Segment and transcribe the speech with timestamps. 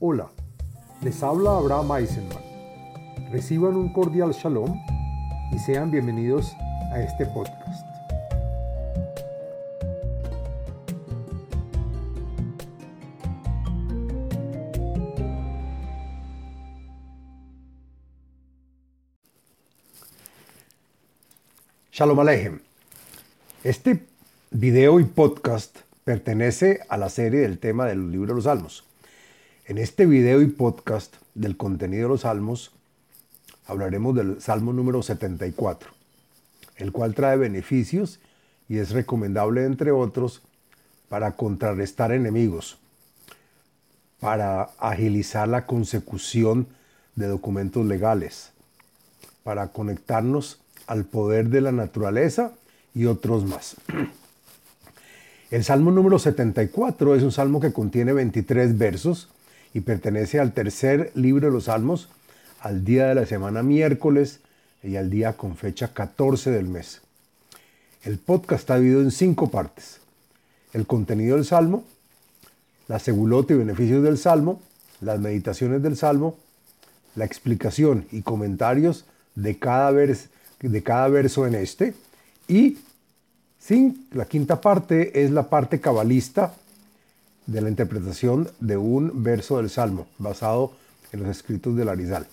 [0.00, 0.30] Hola,
[1.02, 2.38] les habla Abraham Eisenman.
[3.32, 4.80] Reciban un cordial shalom
[5.50, 6.52] y sean bienvenidos
[6.92, 7.84] a este podcast.
[21.90, 22.60] Shalom Alejem.
[23.64, 24.06] Este
[24.52, 28.87] video y podcast pertenece a la serie del tema del libro de los Salmos.
[29.68, 32.72] En este video y podcast del contenido de los salmos
[33.66, 35.90] hablaremos del salmo número 74,
[36.76, 38.18] el cual trae beneficios
[38.66, 40.40] y es recomendable, entre otros,
[41.10, 42.78] para contrarrestar enemigos,
[44.20, 46.66] para agilizar la consecución
[47.14, 48.52] de documentos legales,
[49.44, 52.52] para conectarnos al poder de la naturaleza
[52.94, 53.76] y otros más.
[55.50, 59.28] El Salmo número 74 es un salmo que contiene 23 versos
[59.74, 62.08] y pertenece al tercer libro de los Salmos,
[62.60, 64.40] al día de la semana miércoles
[64.82, 67.02] y al día con fecha 14 del mes.
[68.02, 70.00] El podcast está dividido en cinco partes.
[70.72, 71.84] El contenido del Salmo,
[72.86, 74.60] la segulota y beneficios del Salmo,
[75.00, 76.36] las meditaciones del Salmo,
[77.14, 81.94] la explicación y comentarios de cada, de cada verso en este
[82.46, 82.78] y
[83.58, 86.54] sin, la quinta parte es la parte cabalista
[87.48, 90.72] de la interpretación de un verso del Salmo, basado
[91.12, 92.26] en los escritos del Arizal.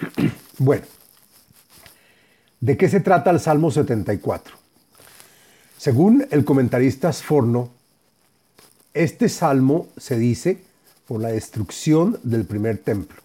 [0.58, 0.84] bueno,
[2.60, 4.54] ¿de qué se trata el Salmo 74?
[5.76, 7.70] Según el comentarista Sforno,
[8.94, 10.62] este salmo se dice
[11.06, 13.20] por la destrucción del primer templo.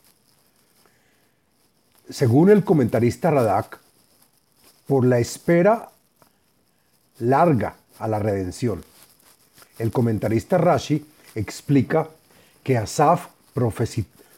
[2.09, 3.79] Según el comentarista Radak,
[4.87, 5.89] por la espera
[7.19, 8.83] larga a la redención.
[9.77, 12.09] El comentarista Rashi explica
[12.63, 13.27] que Asaf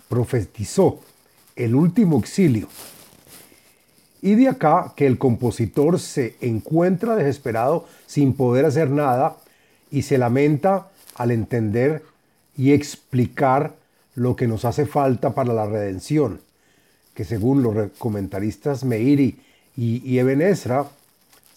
[0.07, 0.99] profetizó
[1.55, 2.67] el último exilio.
[4.21, 9.37] Y de acá que el compositor se encuentra desesperado sin poder hacer nada
[9.91, 12.03] y se lamenta al entender
[12.57, 13.75] y explicar
[14.15, 16.41] lo que nos hace falta para la redención,
[17.13, 19.39] que según los comentaristas Meiri
[19.75, 20.87] y Eben Ezra,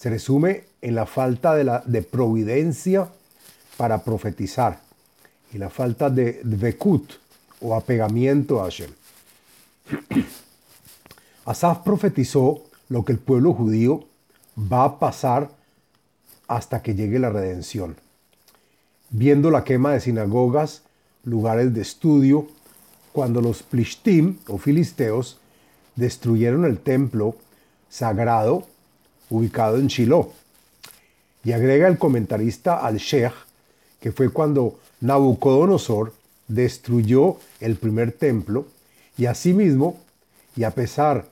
[0.00, 3.08] se resume en la falta de, providencia
[3.80, 4.78] para profetizar
[5.54, 7.12] y la falta de dvekut
[7.62, 8.90] o apegamiento a Hashem.
[11.46, 14.04] Asaf profetizó lo que el pueblo judío
[14.70, 15.48] va a pasar
[16.46, 17.96] hasta que llegue la redención.
[19.08, 20.82] Viendo la quema de sinagogas,
[21.24, 22.48] lugares de estudio,
[23.12, 25.38] cuando los plishtim o filisteos
[25.96, 27.34] destruyeron el templo
[27.88, 28.66] sagrado
[29.30, 30.34] ubicado en Shiloh.
[31.44, 33.48] Y agrega el comentarista al-Sheikh
[34.00, 36.12] que fue cuando Nabucodonosor
[36.48, 38.66] destruyó el primer templo
[39.16, 40.00] y asimismo,
[40.56, 41.26] y a pesar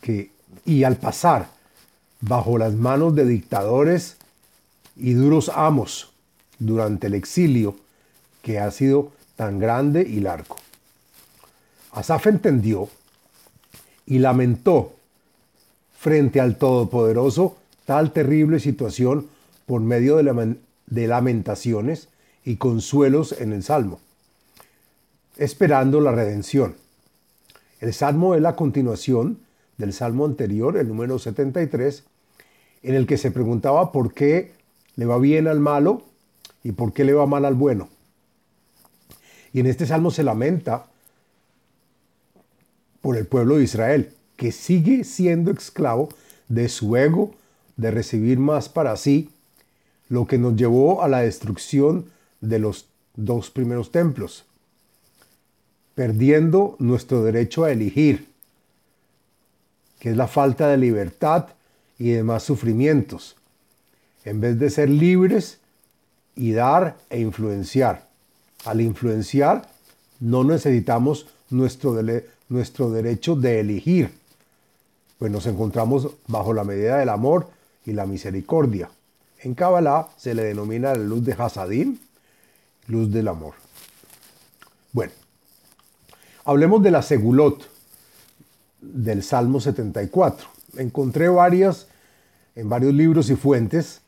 [0.00, 0.30] que,
[0.64, 1.48] y al pasar
[2.20, 4.16] bajo las manos de dictadores
[4.96, 6.12] y duros amos
[6.58, 7.76] durante el exilio
[8.42, 10.56] que ha sido tan grande y largo.
[11.92, 12.88] Asaf entendió
[14.06, 14.92] y lamentó
[15.98, 19.26] frente al Todopoderoso tal terrible situación
[19.66, 20.56] por medio de,
[20.90, 22.08] de lamentaciones
[22.44, 24.00] y consuelos en el Salmo,
[25.36, 26.76] esperando la redención.
[27.80, 29.38] El Salmo es la continuación
[29.78, 32.04] del Salmo anterior, el número 73,
[32.82, 34.52] en el que se preguntaba por qué
[34.96, 36.02] le va bien al malo
[36.62, 37.88] y por qué le va mal al bueno.
[39.52, 40.86] Y en este Salmo se lamenta
[43.00, 46.10] por el pueblo de Israel, que sigue siendo esclavo
[46.48, 47.34] de su ego,
[47.76, 49.30] de recibir más para sí
[50.10, 52.06] lo que nos llevó a la destrucción
[52.42, 54.44] de los dos primeros templos,
[55.94, 58.28] perdiendo nuestro derecho a elegir,
[60.00, 61.46] que es la falta de libertad
[61.98, 63.36] y demás sufrimientos,
[64.24, 65.58] en vez de ser libres
[66.34, 68.08] y dar e influenciar.
[68.64, 69.70] Al influenciar,
[70.18, 71.96] no necesitamos nuestro,
[72.48, 74.10] nuestro derecho de elegir,
[75.18, 77.48] pues nos encontramos bajo la medida del amor
[77.86, 78.90] y la misericordia.
[79.42, 81.98] En Kabbalah se le denomina la luz de Hasadim,
[82.88, 83.54] luz del amor.
[84.92, 85.12] Bueno,
[86.44, 87.68] hablemos de la Segulot
[88.80, 90.46] del Salmo 74.
[90.76, 91.86] Encontré varias
[92.54, 94.02] en varios libros y fuentes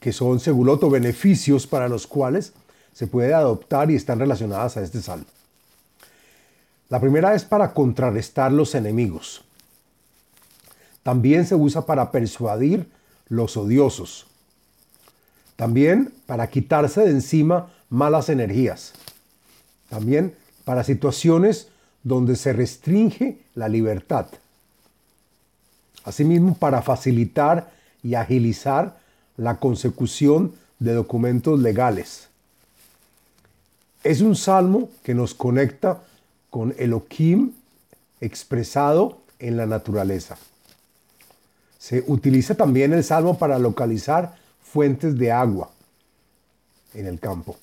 [0.00, 2.52] que son Segulot o beneficios para los cuales
[2.94, 5.26] se puede adoptar y están relacionadas a este salmo.
[6.88, 9.44] La primera es para contrarrestar los enemigos.
[11.02, 12.88] También se usa para persuadir
[13.28, 14.26] los odiosos.
[15.56, 18.92] También para quitarse de encima malas energías.
[19.88, 20.34] También
[20.64, 21.68] para situaciones
[22.02, 24.26] donde se restringe la libertad.
[26.04, 27.70] Asimismo, para facilitar
[28.02, 28.98] y agilizar
[29.36, 32.28] la consecución de documentos legales.
[34.04, 36.02] Es un salmo que nos conecta
[36.50, 37.52] con Elohim
[38.20, 40.38] expresado en la naturaleza.
[41.78, 45.70] Se utiliza también el salmo para localizar fuentes de agua
[46.94, 47.56] en el campo.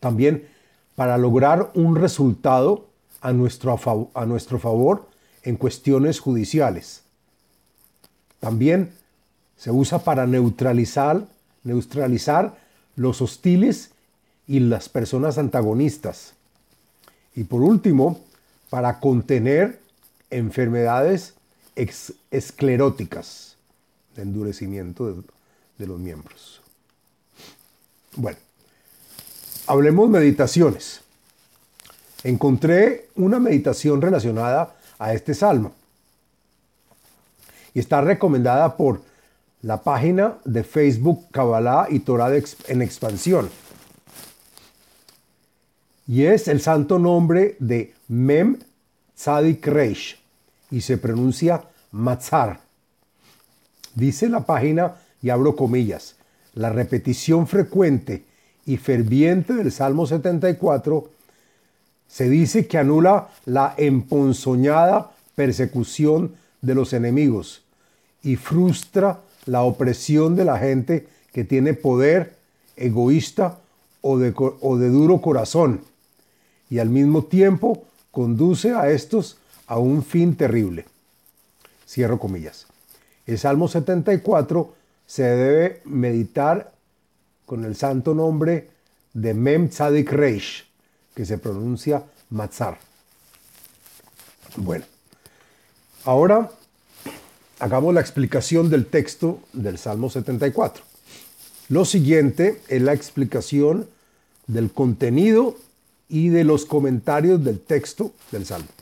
[0.00, 0.48] También
[0.96, 2.86] para lograr un resultado
[3.20, 3.78] a nuestro,
[4.14, 5.08] a nuestro favor
[5.42, 7.02] en cuestiones judiciales.
[8.40, 8.92] También
[9.56, 11.26] se usa para neutralizar,
[11.62, 12.58] neutralizar
[12.96, 13.92] los hostiles
[14.46, 16.34] y las personas antagonistas.
[17.34, 18.20] Y por último,
[18.68, 19.80] para contener
[20.30, 21.34] enfermedades
[21.74, 23.56] escleróticas
[24.14, 25.22] de endurecimiento
[25.78, 26.60] de, los miembros.
[28.16, 28.38] Bueno,
[29.66, 31.00] hablemos meditaciones.
[32.22, 35.72] Encontré una meditación relacionada a este salmo
[37.72, 39.00] y está recomendada por
[39.62, 42.30] la página de Facebook Kabbalah y Torah
[42.68, 43.48] en expansión.
[46.06, 48.58] Y es el santo nombre de Mem
[49.16, 50.19] Tzadik Reish
[50.70, 52.60] y se pronuncia Matzar.
[53.94, 56.16] Dice la página, y abro comillas,
[56.54, 58.24] la repetición frecuente
[58.64, 61.10] y ferviente del Salmo 74
[62.08, 67.62] se dice que anula la emponzoñada persecución de los enemigos
[68.22, 72.36] y frustra la opresión de la gente que tiene poder
[72.76, 73.58] egoísta
[74.00, 75.82] o de, o de duro corazón
[76.68, 79.39] y al mismo tiempo conduce a estos
[79.70, 80.84] a un fin terrible.
[81.86, 82.66] Cierro comillas.
[83.24, 84.74] El Salmo 74
[85.06, 86.72] se debe meditar
[87.46, 88.68] con el santo nombre
[89.12, 90.66] de Mem Tzadik Reish,
[91.14, 92.78] que se pronuncia Matzar.
[94.56, 94.84] Bueno,
[96.04, 96.50] ahora
[97.60, 100.82] hagamos la explicación del texto del Salmo 74.
[101.68, 103.88] Lo siguiente es la explicación
[104.48, 105.56] del contenido
[106.08, 108.79] y de los comentarios del texto del Salmo.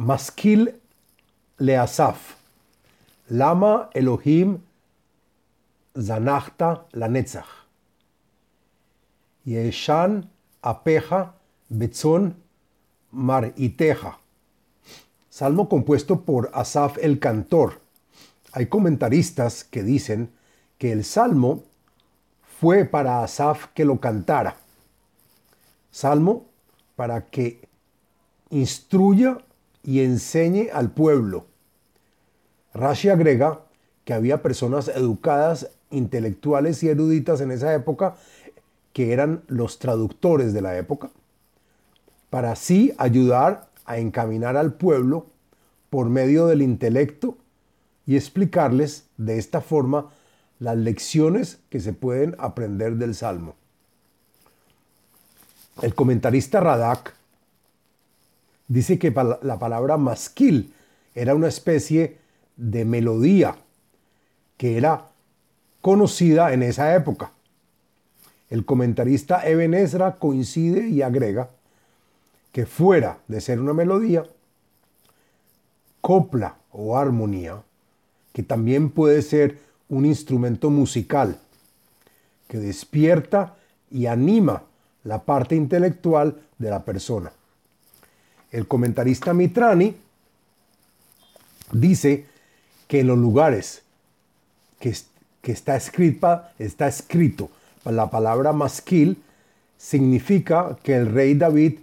[0.00, 0.80] Maskil
[1.58, 2.36] Leasaf,
[3.28, 4.58] Lama Elohim
[5.94, 7.66] Zanachta Lanetzach,
[9.44, 10.26] Yeshan
[10.62, 11.34] Apeja
[11.68, 12.34] Betzon
[13.12, 14.16] Mar Iteja.
[15.28, 17.82] Salmo compuesto por Asaf el cantor.
[18.52, 20.30] Hay comentaristas que dicen
[20.78, 21.62] que el salmo
[22.58, 24.56] fue para Asaf que lo cantara.
[25.90, 26.46] Salmo
[26.96, 27.68] para que
[28.48, 29.36] instruya
[29.82, 31.46] y enseñe al pueblo.
[32.74, 33.60] Rashi agrega
[34.04, 38.16] que había personas educadas, intelectuales y eruditas en esa época
[38.92, 41.10] que eran los traductores de la época,
[42.28, 45.26] para así ayudar a encaminar al pueblo
[45.90, 47.36] por medio del intelecto
[48.06, 50.10] y explicarles de esta forma
[50.58, 53.56] las lecciones que se pueden aprender del Salmo.
[55.82, 57.14] El comentarista Radak
[58.70, 60.72] dice que la palabra masquil
[61.16, 62.18] era una especie
[62.56, 63.56] de melodía
[64.56, 65.08] que era
[65.80, 67.32] conocida en esa época.
[68.48, 71.50] El comentarista Eben Ezra coincide y agrega
[72.52, 74.24] que fuera de ser una melodía,
[76.00, 77.62] copla o armonía,
[78.32, 81.38] que también puede ser un instrumento musical
[82.46, 83.56] que despierta
[83.90, 84.62] y anima
[85.02, 87.32] la parte intelectual de la persona.
[88.50, 89.94] El comentarista Mitrani
[91.72, 92.26] dice
[92.88, 93.82] que en los lugares
[94.80, 94.94] que,
[95.44, 97.50] está, escrita, está escrito
[97.84, 99.22] la palabra masquil,
[99.78, 101.78] significa que el rey David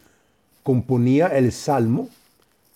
[0.63, 2.09] componía el salmo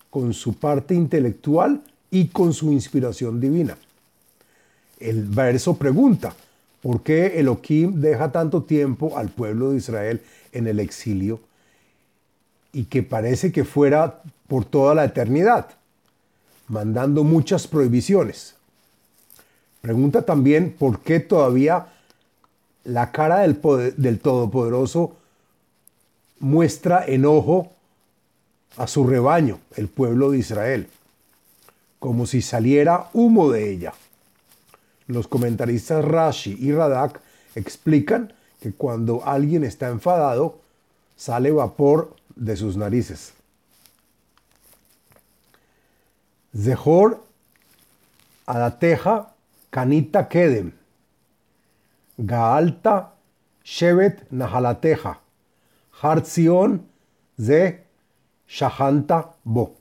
[0.09, 3.77] con su parte intelectual y con su inspiración divina.
[4.99, 6.33] El verso pregunta,
[6.81, 10.21] ¿por qué Elohim deja tanto tiempo al pueblo de Israel
[10.51, 11.39] en el exilio
[12.73, 15.67] y que parece que fuera por toda la eternidad,
[16.67, 18.55] mandando muchas prohibiciones?
[19.81, 21.87] Pregunta también por qué todavía
[22.83, 23.59] la cara del,
[23.97, 25.15] del Todopoderoso
[26.39, 27.71] muestra enojo
[28.77, 30.87] a su rebaño, el pueblo de Israel,
[31.99, 33.93] como si saliera humo de ella.
[35.07, 37.21] Los comentaristas Rashi y Radak
[37.55, 40.59] explican que cuando alguien está enfadado,
[41.17, 43.33] sale vapor de sus narices.
[46.55, 47.23] Zehor
[48.45, 49.33] Adateja
[49.69, 50.73] Kanita Kedem.
[52.17, 53.13] Gaalta
[53.63, 55.19] Shevet Nahalateja,
[56.01, 56.85] Hartzion
[57.39, 57.83] Ze
[58.47, 59.75] Shahanta Bo.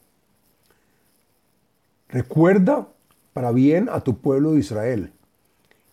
[2.09, 2.89] Recuerda
[3.33, 5.13] para bien a tu pueblo de Israel,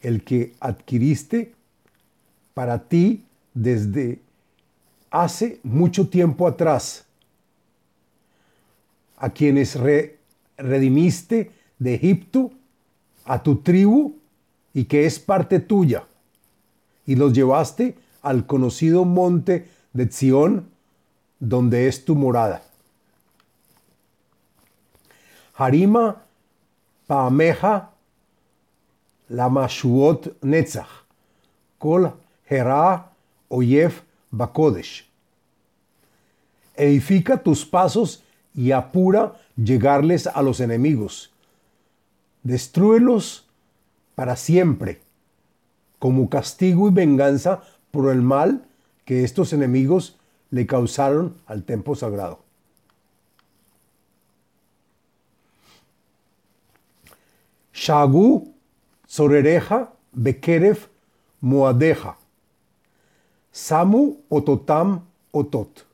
[0.02, 1.54] el que adquiriste
[2.54, 4.22] para ti desde
[5.24, 7.06] hace mucho tiempo atrás,
[9.18, 9.78] a quienes
[10.58, 12.52] redimiste de Egipto,
[13.26, 14.16] a tu tribu
[14.74, 16.06] y que es parte tuya,
[17.06, 20.70] y los llevaste al conocido monte de Sión,
[21.40, 22.62] donde es tu morada.
[25.56, 26.22] Harima
[27.08, 27.92] Paameja
[29.30, 31.06] Lamashuot Netzach,
[31.80, 32.14] Kol
[32.50, 33.12] Hera
[33.50, 35.07] Oyef Bakodesh.
[36.78, 41.32] Edifica tus pasos y apura llegarles a los enemigos.
[42.44, 43.46] Destrúelos
[44.16, 45.02] para siempre,
[46.00, 48.66] como castigo y venganza por el mal
[49.06, 50.18] que estos enemigos
[50.50, 52.40] le causaron al templo sagrado.
[57.74, 58.54] Shagu
[59.08, 60.88] Sorereja Bekeref
[61.42, 62.18] Moadeja.
[63.52, 65.87] Samu Ototam Otot.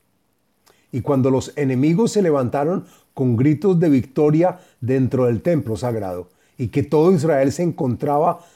[0.94, 6.68] Y cuando los enemigos se levantaron con gritos de victoria dentro del templo sagrado, y
[6.68, 8.46] que todo Israel se encontraba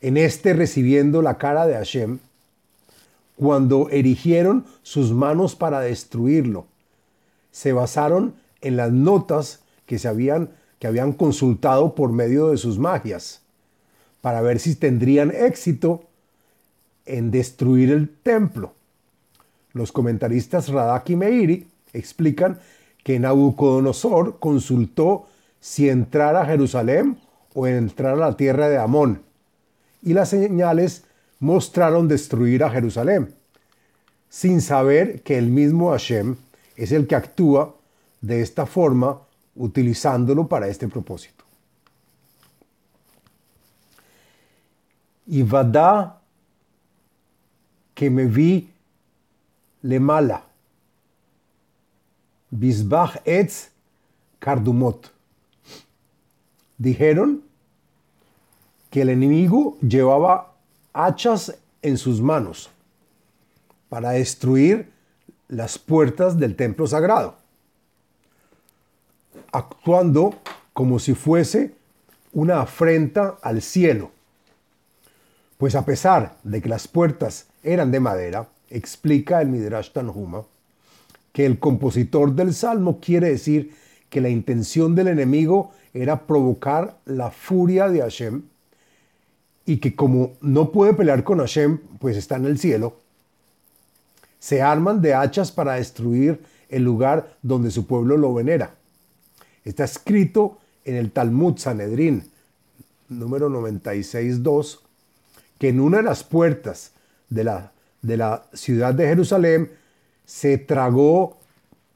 [0.00, 2.18] en este recibiendo la cara de Hashem,
[3.36, 6.66] cuando erigieron sus manos para destruirlo,
[7.52, 12.76] se basaron en las notas que se habían que habían consultado por medio de sus
[12.76, 13.40] magias
[14.20, 16.02] para ver si tendrían éxito
[17.06, 18.72] en destruir el templo.
[19.72, 22.58] Los comentaristas Radak y Meiri explican
[23.02, 25.26] que Nabucodonosor consultó
[25.60, 27.18] si entrar a Jerusalén
[27.54, 29.22] o entrar a la tierra de Amón,
[30.02, 31.04] y las señales
[31.38, 33.34] mostraron destruir a Jerusalén,
[34.28, 36.36] sin saber que el mismo Hashem
[36.76, 37.74] es el que actúa
[38.20, 39.20] de esta forma
[39.54, 41.44] utilizándolo para este propósito.
[45.26, 46.20] Y Vadá
[47.94, 48.68] que me vi
[49.82, 50.44] le mala,
[52.56, 53.70] Bisbach etz
[54.38, 55.10] kardumot.
[56.78, 57.42] Dijeron
[58.90, 60.52] que el enemigo llevaba
[60.92, 62.70] hachas en sus manos
[63.88, 64.88] para destruir
[65.48, 67.34] las puertas del templo sagrado,
[69.50, 70.38] actuando
[70.72, 71.74] como si fuese
[72.32, 74.12] una afrenta al cielo.
[75.58, 80.44] Pues a pesar de que las puertas eran de madera, explica el Midrash Tanhuma,
[81.34, 83.74] que el compositor del salmo quiere decir
[84.08, 88.42] que la intención del enemigo era provocar la furia de Hashem
[89.66, 92.98] y que como no puede pelear con Hashem, pues está en el cielo,
[94.38, 98.76] se arman de hachas para destruir el lugar donde su pueblo lo venera.
[99.64, 102.30] Está escrito en el Talmud Sanedrín,
[103.08, 104.78] número 96.2,
[105.58, 106.92] que en una de las puertas
[107.28, 107.72] de la,
[108.02, 109.70] de la ciudad de Jerusalén
[110.24, 111.36] se tragó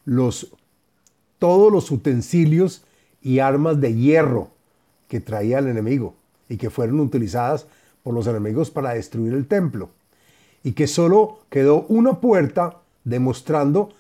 [0.05, 0.53] los,
[1.39, 2.83] todos los utensilios
[3.23, 4.51] y armas de hierro
[5.09, 6.15] que traía el enemigo
[6.49, 7.67] y que fueron utilizadas
[8.03, 9.91] por los enemigos para destruir el templo.
[10.63, 13.91] Y que solo quedó una puerta demostrando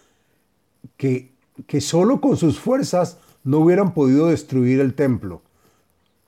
[0.96, 1.30] que,
[1.66, 5.42] que solo con sus fuerzas no hubieran podido destruir el templo.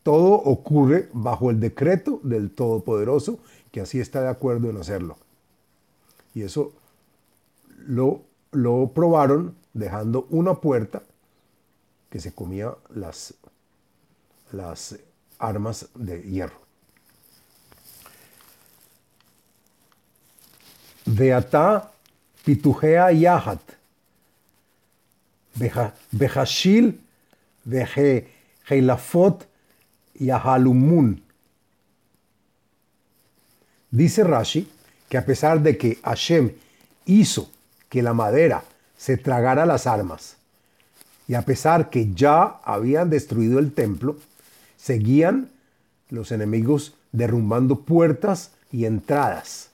[0.02, 3.38] Todo ocurre bajo el decreto del Todopoderoso,
[3.71, 5.19] que así está de acuerdo en hacerlo.
[6.35, 6.73] Y eso
[7.87, 8.22] lo,
[8.52, 11.02] lo probaron dejando una puerta
[12.10, 13.34] que se comía las,
[14.52, 14.99] las
[15.38, 16.60] armas de hierro.
[21.06, 21.92] Beata
[22.44, 23.60] pitujea yahat,
[26.12, 27.00] behashil
[27.64, 29.46] veheilafot
[30.14, 31.22] yahalumun.
[33.90, 34.68] Dice Rashi
[35.08, 36.52] que a pesar de que Hashem
[37.06, 37.50] hizo
[37.90, 38.64] que la madera
[38.97, 40.37] se tragara las armas,
[41.28, 44.16] y a pesar que ya habían destruido el templo,
[44.78, 45.50] seguían
[46.09, 49.68] los enemigos derrumbando puertas y entradas.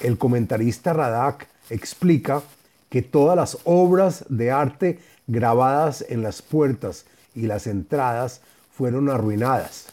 [0.00, 2.42] El comentarista Radak explica
[2.88, 8.40] que todas las obras de arte grabadas en las puertas y las entradas
[8.76, 9.86] fueron arruinadas,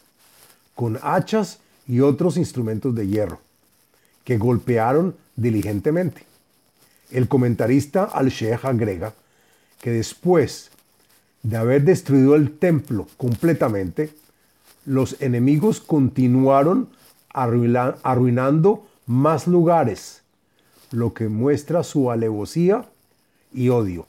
[0.76, 3.40] con hachas y otros instrumentos de hierro,
[4.24, 6.27] que golpearon diligentemente.
[7.12, 9.14] El comentarista Al-Sheikh agrega
[9.82, 10.72] que después
[11.44, 14.14] de haber destruido el templo completamente,
[14.86, 16.90] los enemigos continuaron
[17.30, 20.22] arruinando más lugares,
[20.92, 22.86] lo que muestra su alevosía
[23.54, 24.08] y odio.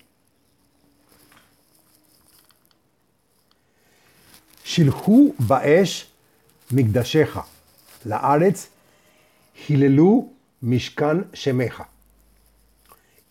[4.65, 6.09] Shilhu Baesh
[6.71, 7.45] Migdashecha,
[8.05, 8.69] la Aretz
[9.69, 11.89] Hilelu Mishkan Shemeja.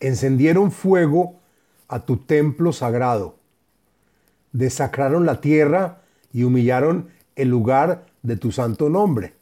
[0.00, 1.40] Encendieron fuego
[1.88, 3.36] a tu templo sagrado,
[4.52, 6.02] desacraron la tierra
[6.32, 9.34] y humillaron el lugar de tu santo nombre,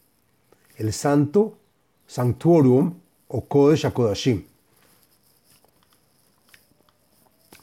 [0.77, 1.59] el santo
[2.07, 2.95] sanctuarium
[3.29, 4.45] o Kodesh HaKodashim.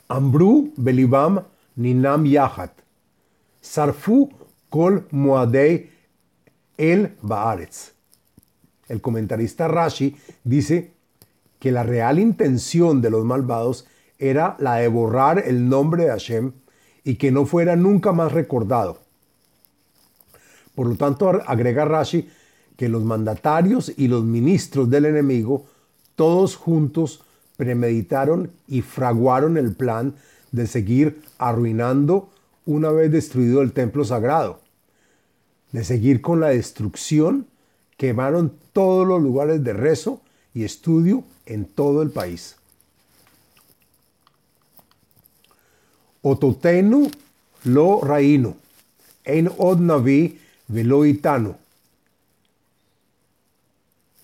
[0.09, 1.43] Ambru belibam
[1.75, 2.71] ninam yahat,
[3.61, 4.29] sarfu
[4.69, 5.89] kol moadei
[6.77, 7.93] el baaretz.
[8.87, 10.92] El comentarista Rashi dice
[11.63, 13.87] que la real intención de los malvados
[14.19, 16.51] era la de borrar el nombre de Hashem
[17.05, 18.99] y que no fuera nunca más recordado.
[20.75, 22.27] Por lo tanto, agrega Rashi
[22.75, 25.65] que los mandatarios y los ministros del enemigo,
[26.17, 27.23] todos juntos,
[27.55, 30.15] premeditaron y fraguaron el plan
[30.51, 32.27] de seguir arruinando
[32.65, 34.59] una vez destruido el templo sagrado,
[35.71, 37.47] de seguir con la destrucción,
[37.95, 40.19] quemaron todos los lugares de rezo
[40.53, 42.55] y estudio en todo el país.
[46.21, 47.11] Ototenu
[47.65, 48.55] lo rainu,
[49.25, 51.55] en od navi velo itanu.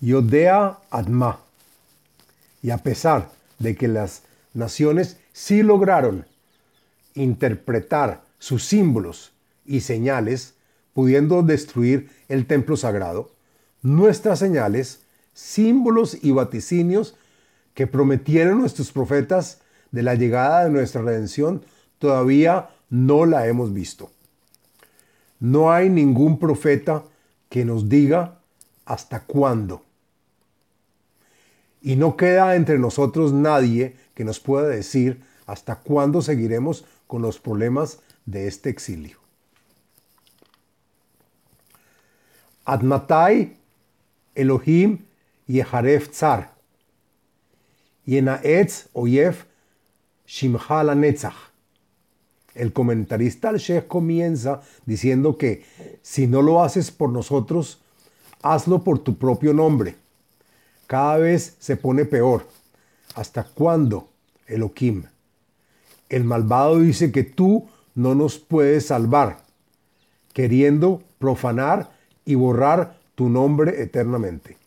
[0.00, 1.38] Yodea adma.
[2.62, 4.22] Y a pesar de que las
[4.54, 6.26] naciones sí lograron
[7.14, 9.32] interpretar sus símbolos
[9.66, 10.54] y señales,
[10.94, 13.30] pudiendo destruir el templo sagrado,
[13.82, 15.00] nuestras señales
[15.32, 17.16] símbolos y vaticinios
[17.74, 19.60] que prometieron nuestros profetas
[19.90, 21.64] de la llegada de nuestra redención,
[21.98, 24.10] todavía no la hemos visto.
[25.38, 27.04] No hay ningún profeta
[27.48, 28.38] que nos diga
[28.84, 29.84] hasta cuándo.
[31.82, 37.38] Y no queda entre nosotros nadie que nos pueda decir hasta cuándo seguiremos con los
[37.38, 39.18] problemas de este exilio.
[42.64, 43.56] Admatai
[44.34, 44.98] Elohim
[45.50, 46.52] Yeharef Tzar.
[48.06, 49.44] Yenaetz Oyef
[50.26, 51.50] Shimcha Netzach.
[52.54, 55.64] El comentarista al Sheikh comienza diciendo que
[56.02, 57.80] si no lo haces por nosotros,
[58.42, 59.96] hazlo por tu propio nombre.
[60.86, 62.46] Cada vez se pone peor.
[63.14, 64.08] ¿Hasta cuándo,
[64.46, 65.04] Elohim?
[66.08, 69.42] El malvado dice que tú no nos puedes salvar,
[70.32, 71.90] queriendo profanar
[72.24, 74.59] y borrar tu nombre eternamente.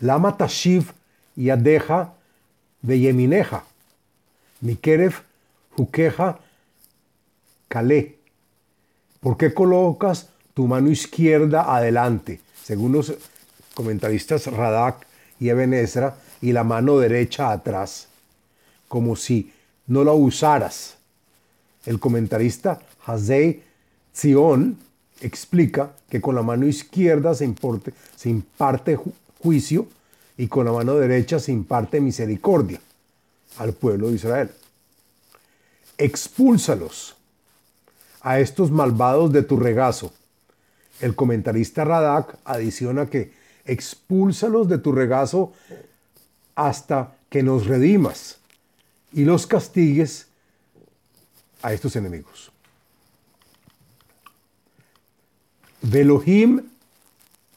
[0.00, 0.92] Lama tashiv
[1.36, 2.12] yadeja
[2.82, 3.64] veyemineja,
[4.62, 5.20] mikeref
[5.76, 6.38] jukeja
[7.68, 8.16] kale.
[9.20, 13.12] ¿Por qué colocas tu mano izquierda adelante, según los
[13.74, 15.06] comentaristas Radak
[15.38, 15.74] y Eben
[16.40, 18.08] y la mano derecha atrás,
[18.88, 19.52] como si
[19.86, 20.96] no la usaras?
[21.84, 23.62] El comentarista Hazei
[24.14, 24.78] Zion
[25.20, 27.52] explica que con la mano izquierda se,
[28.16, 28.98] se imparte
[29.42, 29.88] juicio
[30.36, 32.80] y con la mano derecha se imparte misericordia
[33.58, 34.50] al pueblo de Israel.
[35.98, 37.16] Expúlsalos
[38.22, 40.12] a estos malvados de tu regazo.
[41.00, 43.32] El comentarista Radak adiciona que
[43.64, 45.52] expúlsalos de tu regazo
[46.54, 48.38] hasta que nos redimas
[49.12, 50.26] y los castigues
[51.62, 52.50] a estos enemigos.
[55.82, 56.62] Velohim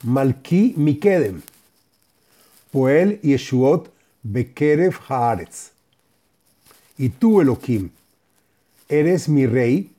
[0.03, 1.41] Malki Mikedem.
[2.73, 3.89] Poel Yeshuot
[4.23, 5.69] Bekerev Haaretz.
[6.97, 7.91] Y tú, Elohim,
[8.89, 9.91] eres mi rey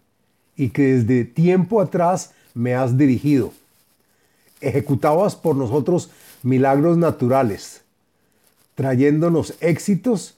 [0.57, 3.53] y que desde tiempo atrás me has dirigido.
[4.61, 6.11] Ejecutabas por nosotros
[6.43, 7.83] milagros naturales,
[8.75, 10.35] trayéndonos éxitos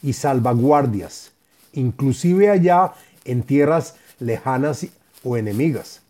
[0.00, 1.32] y salvaguardias,
[1.72, 2.92] inclusive allá
[3.24, 4.86] en tierras lejanas
[5.24, 6.02] o enemigas.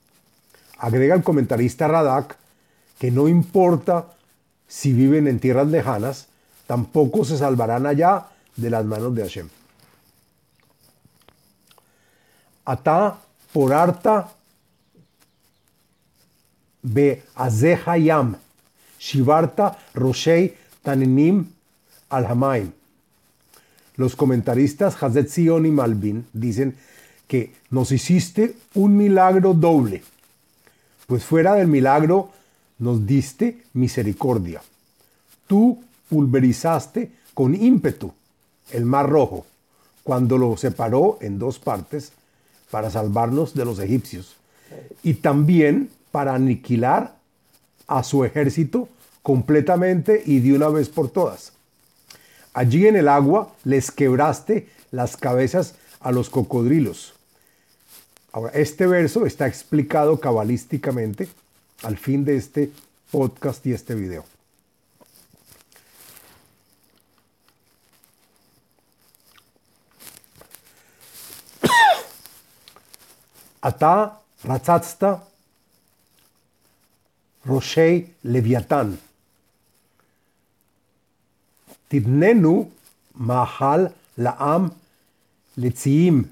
[0.76, 2.36] Agrega el comentarista Radak
[2.98, 4.12] que no importa
[4.70, 6.28] si viven en tierras lejanas,
[6.68, 9.48] tampoco se salvarán allá de las manos de Hashem.
[12.64, 13.18] Ata
[13.52, 14.30] por harta
[16.82, 17.24] be
[17.98, 18.36] yam,
[18.96, 21.50] shivarta roshei taninim
[22.08, 22.70] al hamaim.
[23.96, 26.76] Los comentaristas Hazet Zion y Malvin dicen
[27.26, 30.04] que nos hiciste un milagro doble,
[31.08, 32.30] pues fuera del milagro
[32.80, 34.62] nos diste misericordia.
[35.46, 38.12] Tú pulverizaste con ímpetu
[38.72, 39.46] el mar rojo
[40.02, 42.12] cuando lo separó en dos partes
[42.70, 44.34] para salvarnos de los egipcios.
[45.02, 47.16] Y también para aniquilar
[47.86, 48.88] a su ejército
[49.22, 51.52] completamente y de una vez por todas.
[52.52, 57.14] Allí en el agua les quebraste las cabezas a los cocodrilos.
[58.32, 61.28] Ahora, este verso está explicado cabalísticamente
[61.82, 62.72] al fin de este
[63.10, 64.24] podcast y este video.
[73.62, 75.24] Ata ratzatsta
[77.44, 78.98] roshei leviatán.
[81.88, 82.70] Tidnenu
[83.14, 84.70] mahal laam
[85.56, 86.28] letziim.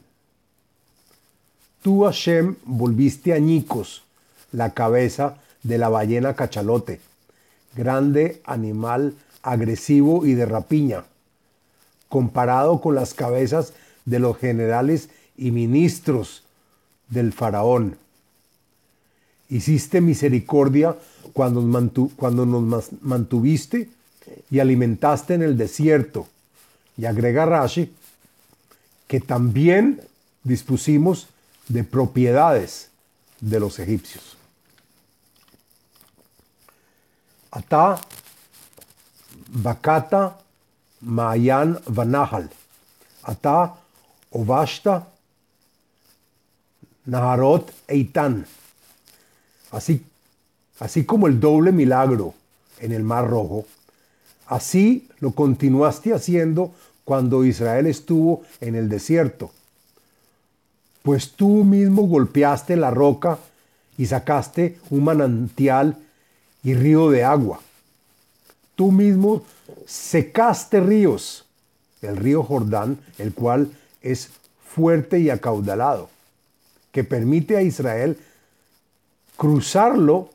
[1.82, 4.02] Tú, Hashem, volviste añicos
[4.52, 7.00] la cabeza de la ballena cachalote,
[7.76, 11.04] grande animal agresivo y de rapiña,
[12.08, 13.72] comparado con las cabezas
[14.04, 16.42] de los generales y ministros
[17.08, 17.96] del faraón.
[19.48, 20.96] Hiciste misericordia
[21.32, 23.88] cuando, nos mantuviste
[24.50, 26.26] y alimentaste en el desierto.
[26.96, 27.92] Y agrega Rashi
[29.06, 30.00] que también
[30.42, 31.28] dispusimos
[31.68, 32.90] de propiedades
[33.40, 34.37] de los egipcios.
[37.50, 38.00] Ata
[39.50, 40.38] Bakata
[41.00, 42.50] Mayan Vanahal.
[43.22, 43.74] Ata
[44.32, 45.06] Ovashta
[47.06, 48.46] Naharot Eitan.
[49.70, 50.04] Así,
[50.80, 52.34] así como el doble milagro
[52.80, 53.66] en el Mar Rojo,
[54.46, 59.50] así lo continuaste haciendo cuando Israel estuvo en el desierto.
[61.02, 63.38] Pues tú mismo golpeaste la roca
[63.96, 65.96] y sacaste un manantial
[66.62, 67.60] y río de agua.
[68.74, 69.44] Tú mismo
[69.86, 71.46] secaste ríos,
[72.02, 73.70] el río Jordán, el cual
[74.02, 74.30] es
[74.64, 76.10] fuerte y acaudalado
[76.92, 78.18] que permite a Israel
[79.36, 80.30] cruzarlo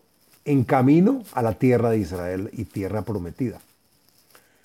[0.46, 3.60] en camino a la tierra de Israel y tierra prometida.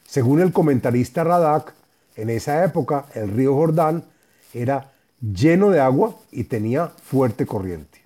[0.06, 1.74] Según el comentarista Radak,
[2.16, 4.04] en esa época el río Jordán
[4.52, 8.00] era lleno de agua y tenía fuerte corriente.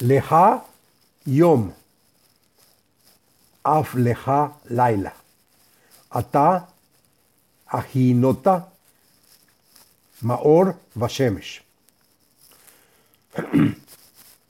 [0.00, 0.64] Leja
[1.26, 1.72] Yom,
[3.64, 5.12] Af Leja Laila,
[6.10, 6.68] Ata
[7.66, 8.68] Ajinota
[10.22, 11.62] Maor Vashemesh.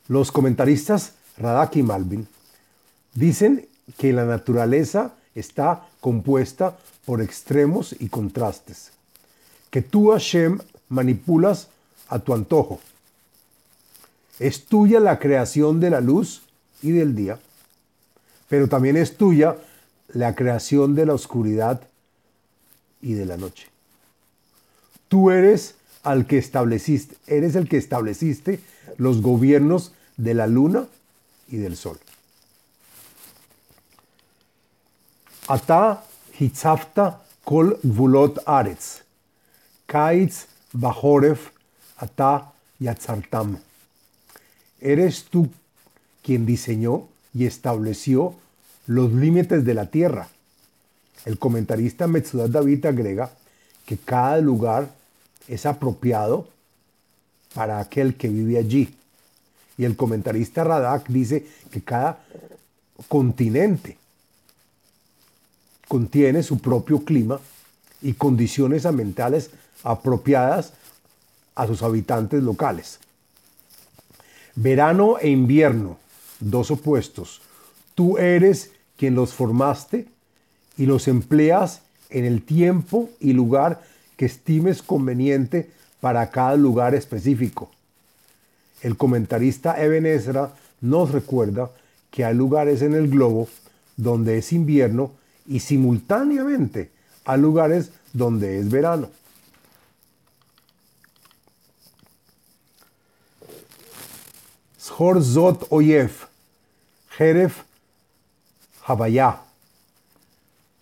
[0.09, 2.29] Los comentaristas Radak y Malvin
[3.15, 8.91] dicen que la naturaleza está compuesta por extremos y contrastes,
[9.71, 10.59] que tú Hashem
[10.89, 11.69] manipulas
[12.09, 12.81] a tu antojo.
[14.39, 16.43] Es tuya la creación de la luz
[16.83, 17.39] y del día,
[18.49, 19.57] pero también es tuya
[20.09, 21.83] la creación de la oscuridad
[23.03, 23.69] y de la noche.
[25.09, 28.61] Tú eres al que estableciste, eres el que estableciste
[28.97, 30.87] los gobiernos de la luna
[31.49, 31.99] y del sol.
[35.49, 36.05] Ata
[36.39, 39.03] hitzafta kol gvulot aretz,
[39.87, 41.51] kaitz bajoref
[41.97, 43.57] ata yatzartam.
[44.81, 45.49] Eres tú
[46.23, 48.35] quien diseñó y estableció
[48.87, 50.29] los límites de la tierra.
[51.25, 53.33] El comentarista Metzudat David agrega
[53.85, 54.91] que cada lugar
[55.47, 56.49] es apropiado
[57.55, 58.95] para aquel que vive allí.
[59.77, 62.23] Y el comentarista Radak dice que cada
[63.09, 63.97] continente
[65.87, 67.41] contiene su propio clima
[68.03, 69.51] y condiciones ambientales
[69.83, 70.73] apropiadas
[71.55, 73.01] a sus habitantes locales.
[74.61, 75.99] Verano e invierno,
[76.41, 77.41] dos opuestos.
[77.95, 80.09] Tú eres quien los formaste
[80.77, 83.81] y los empleas en el tiempo y lugar
[84.17, 87.71] que estimes conveniente para cada lugar específico.
[88.83, 91.71] El comentarista Eben Ezra nos recuerda
[92.11, 93.49] que hay lugares en el globo
[93.97, 95.13] donde es invierno
[95.47, 96.91] y simultáneamente
[97.25, 99.09] hay lugares donde es verano.
[105.21, 106.27] Zot Oyef,
[107.17, 107.63] Jeref
[108.87, 109.41] Havaya,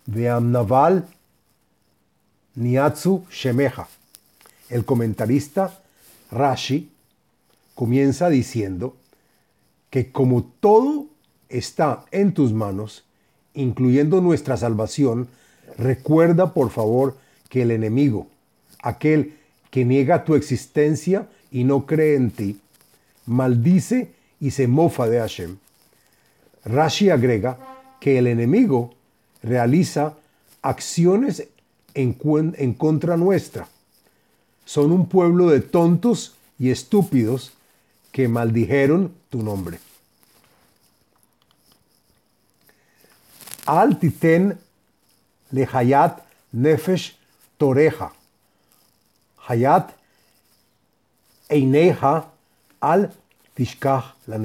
[0.05, 1.05] Veamnaval
[2.55, 3.87] Niatsu Shemeja.
[4.69, 5.79] El comentarista
[6.31, 6.89] Rashi
[7.75, 8.95] comienza diciendo
[9.89, 11.05] que como todo
[11.49, 13.05] está en tus manos,
[13.53, 15.27] incluyendo nuestra salvación,
[15.77, 17.17] recuerda por favor
[17.49, 18.27] que el enemigo,
[18.81, 19.37] aquel
[19.71, 22.59] que niega tu existencia y no cree en ti,
[23.27, 25.57] maldice y se mofa de Hashem.
[26.65, 27.57] Rashi agrega
[27.99, 28.93] que el enemigo
[29.43, 30.15] realiza
[30.61, 31.47] acciones
[31.93, 32.13] en,
[32.73, 33.67] contra nuestra.
[34.65, 37.53] Son un pueblo de tontos y estúpidos
[38.11, 39.79] que maldijeron tu nombre.
[43.65, 44.57] Al titen
[45.51, 46.19] le hayat
[46.51, 47.17] nefesh
[47.57, 48.13] toreja.
[49.47, 49.91] Hayat
[51.49, 52.31] eineja
[52.79, 53.11] al
[53.53, 54.37] tishkach la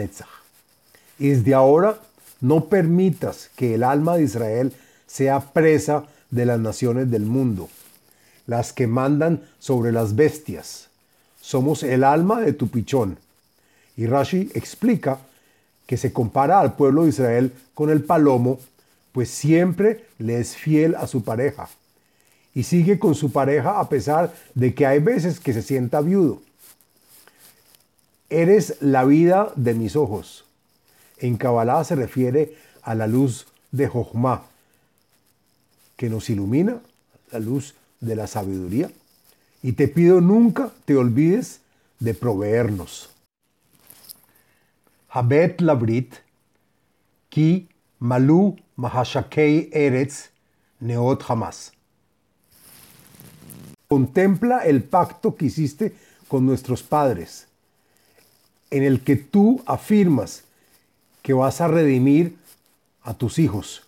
[1.19, 1.99] Y desde ahora
[2.41, 4.73] no permitas que el alma de Israel
[5.07, 7.69] sea presa de las naciones del mundo,
[8.47, 10.89] las que mandan sobre las bestias.
[11.41, 13.19] Somos el alma de tu pichón.
[13.97, 15.19] Y Rashi explica
[15.87, 18.59] que se compara al pueblo de Israel con el palomo,
[19.13, 21.69] pues siempre le es fiel a su pareja.
[22.55, 26.41] Y sigue con su pareja a pesar de que hay veces que se sienta viudo.
[28.33, 30.47] Eres la vida de mis ojos.
[31.19, 34.47] En Kabbalah se refiere a la luz de Jochma,
[35.99, 36.81] que nos ilumina,
[37.31, 38.91] la luz de la sabiduría.
[39.63, 41.61] Y te pido nunca te olvides
[41.99, 43.11] de proveernos.
[45.11, 46.15] Habet Labrit,
[47.29, 47.69] ki
[47.99, 50.31] malu mahashakei eretz
[50.81, 51.73] neot hamas.
[53.89, 55.95] Contempla el pacto que hiciste
[56.29, 57.52] con nuestros padres,
[58.73, 60.45] en el que tú afirmas
[61.21, 62.39] que vas a redimir
[63.03, 63.83] a tus hijos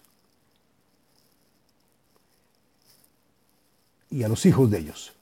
[4.11, 5.13] y a los hijos de ellos.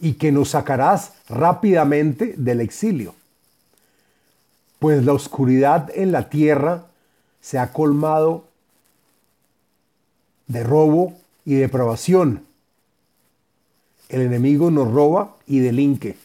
[0.00, 3.14] Y que nos sacarás rápidamente del exilio,
[4.80, 6.84] pues la oscuridad en la tierra
[7.40, 8.44] se ha colmado
[10.48, 12.44] de robo y depravación.
[14.08, 16.23] El enemigo nos roba y delinque.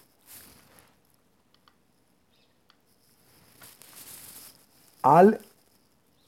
[5.02, 5.40] Al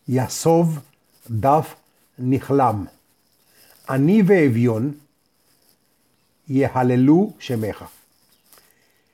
[0.07, 0.81] Yasov
[1.27, 1.75] Daf
[2.17, 2.87] Nihlam.
[3.87, 4.95] Ani Ve'evion
[6.47, 7.89] Yehalelu Shemeja.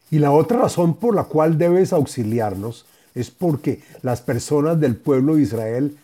[0.10, 5.36] Y la otra razón por la cual debes auxiliarnos es porque las personas del pueblo
[5.36, 5.98] de Israel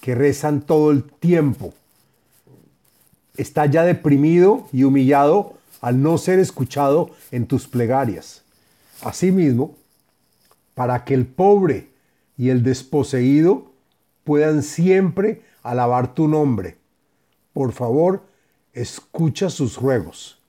[0.00, 1.72] que rezan todo el tiempo
[3.36, 8.42] está ya deprimido y humillado al no ser escuchado en tus plegarias.
[9.02, 9.74] Asimismo,
[10.74, 11.88] para que el pobre
[12.36, 13.70] y el desposeído
[14.24, 16.76] puedan siempre alabar tu nombre.
[17.52, 18.22] Por favor,
[18.72, 20.40] escucha sus ruegos.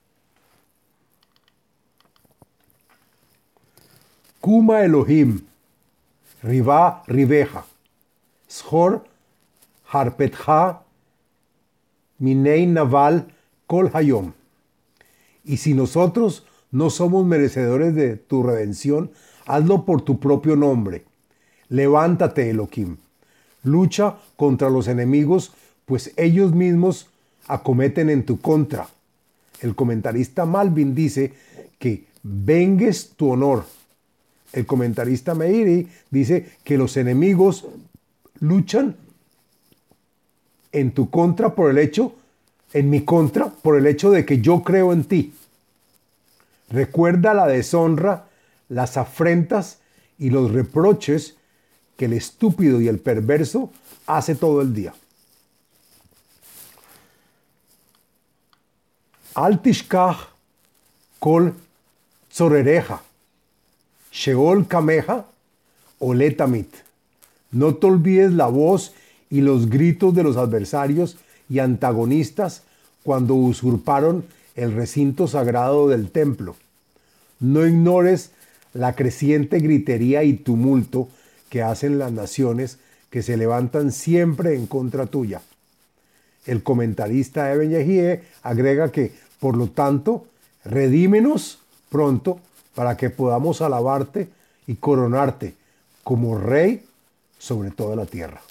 [4.39, 5.41] Kuma Elohim,
[6.43, 7.65] Riva Riveja,
[8.49, 9.03] Schor
[9.91, 10.83] Harpetja,
[12.19, 13.27] Minei Naval
[13.67, 14.33] Kol Hayom.
[15.43, 19.11] Y si nosotros no somos merecedores de tu redención,
[19.45, 21.05] hazlo por tu propio nombre
[21.69, 22.97] Levántate, Elohim.
[23.63, 25.53] Lucha contra los enemigos,
[25.85, 27.07] pues ellos mismos
[27.47, 28.87] acometen en tu contra.
[29.61, 31.33] El comentarista Malvin dice
[31.79, 33.65] que vengues tu honor.
[34.53, 37.65] El comentarista Meiri dice que los enemigos
[38.39, 38.95] luchan
[40.71, 42.15] en tu contra por el hecho,
[42.73, 45.33] en mi contra, por el hecho de que yo creo en ti.
[46.69, 48.27] Recuerda la deshonra,
[48.69, 49.79] las afrentas
[50.17, 51.35] y los reproches
[51.97, 53.71] que el estúpido y el perverso
[54.05, 54.93] hace todo el día.
[59.33, 60.29] Altishkach
[61.19, 61.53] kol
[62.31, 63.01] zorereja,
[64.11, 65.25] sheol kameja,
[65.99, 66.73] oletamit.
[67.51, 68.93] No te olvides la voz
[69.29, 71.17] y los gritos de los adversarios
[71.49, 72.63] y antagonistas
[73.03, 76.55] cuando usurparon el recinto sagrado del templo.
[77.39, 78.31] No ignores
[78.73, 81.09] la creciente gritería y tumulto
[81.55, 85.41] que hacen las naciones que se levantan siempre en contra tuya.
[86.45, 90.25] El comentarista Eben Yehie agrega que, por lo tanto,
[90.65, 92.41] redímenos pronto
[92.75, 94.27] para que podamos alabarte
[94.67, 95.53] y coronarte
[96.03, 96.85] como rey
[97.39, 98.41] sobre toda la tierra.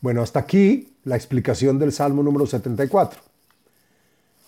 [0.00, 3.20] Bueno, hasta aquí la explicación del Salmo número 74.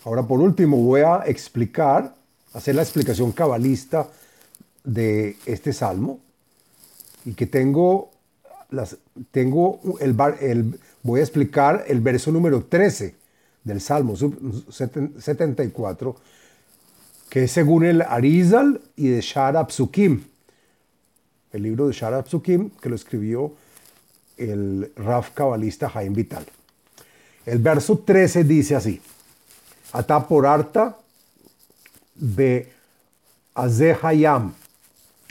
[0.03, 2.13] Ahora, por último, voy a explicar,
[2.51, 4.09] hacer la explicación cabalista
[4.83, 6.19] de este salmo
[7.25, 8.11] y que tengo,
[8.69, 8.97] las,
[9.31, 13.15] tengo el, el, voy a explicar el verso número 13
[13.63, 16.15] del Salmo 74,
[17.29, 20.23] que es según el Arizal y de Shara Psukim,
[21.51, 23.53] el libro de Shara Psukim, que lo escribió
[24.37, 26.45] el Raf cabalista Jaime Vital.
[27.45, 29.01] El verso 13 dice así,
[29.93, 30.97] Ata por arta
[32.15, 32.71] be
[33.53, 34.53] azehayam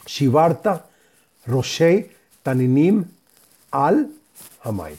[0.07, 0.87] Shivarta
[1.47, 2.11] Roshei
[2.43, 3.05] Taninim
[3.71, 4.11] al
[4.63, 4.97] Hamay.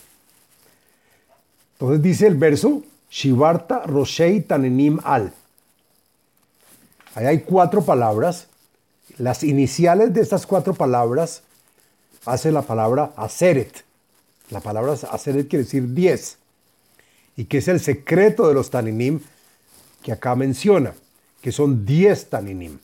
[1.74, 5.34] Entonces dice el verso Shivarta Roshei Tanenim Al.
[7.16, 8.48] Ahí hay cuatro palabras.
[9.18, 11.44] Las iniciales de estas cuatro palabras
[12.26, 13.84] hace la palabra Aseret.
[14.50, 16.38] La palabra Aseret quiere decir diez.
[17.36, 19.20] Y que es el secreto de los Taninim
[20.04, 20.94] que acá menciona,
[21.42, 22.80] que son diez Taninim.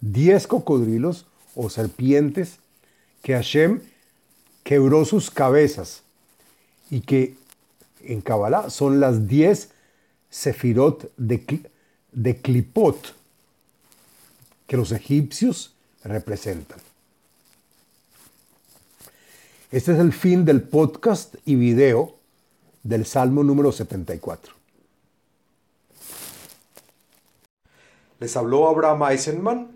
[0.00, 2.58] Diez cocodrilos o serpientes
[3.22, 3.80] que Hashem
[4.62, 6.02] quebró sus cabezas
[6.90, 7.36] y que
[8.02, 9.70] en Kabbalah son las diez
[10.30, 11.62] sefirot de,
[12.12, 13.14] de Klipot
[14.66, 16.78] que los egipcios representan.
[19.70, 22.16] Este es el fin del podcast y video
[22.82, 24.54] del Salmo número 74.
[28.20, 29.75] Les habló Abraham Eisenman,